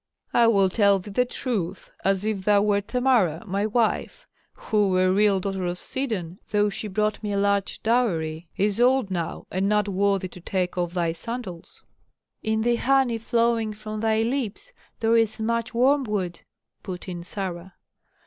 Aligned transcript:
"I 0.33 0.47
will 0.47 0.67
tell 0.67 0.97
thee 0.97 1.11
the 1.11 1.25
truth, 1.25 1.91
as 2.03 2.25
if 2.25 2.43
thou 2.43 2.63
wert 2.63 2.87
Tamara, 2.87 3.43
my 3.45 3.67
wife, 3.67 4.25
who, 4.53 4.97
a 4.97 5.11
real 5.11 5.39
daughter 5.39 5.63
of 5.67 5.77
Sidon, 5.77 6.39
though 6.49 6.69
she 6.69 6.87
brought 6.87 7.21
me 7.21 7.31
a 7.33 7.37
large 7.37 7.83
dowry, 7.83 8.47
is 8.57 8.81
old 8.81 9.11
now 9.11 9.45
and 9.51 9.69
not 9.69 9.87
worthy 9.87 10.27
to 10.29 10.41
take 10.41 10.75
off 10.75 10.95
thy 10.95 11.11
sandals." 11.11 11.83
"In 12.41 12.61
the 12.63 12.77
honey 12.77 13.19
flowing 13.19 13.73
from 13.73 13.99
thy 13.99 14.23
lips 14.23 14.73
there 15.01 15.15
is 15.15 15.39
much 15.39 15.71
wormwood," 15.71 16.39
put 16.81 17.07
in 17.07 17.23
Sarah. 17.23 17.75